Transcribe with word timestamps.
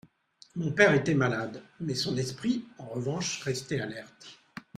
Mon 0.55 0.71
père 0.71 0.95
était 0.95 1.13
malade, 1.13 1.61
mais 1.79 1.93
son 1.93 2.17
esprit, 2.17 2.65
en 2.79 2.85
revanche, 2.87 3.43
restait 3.43 3.81
alerte. 3.81 4.39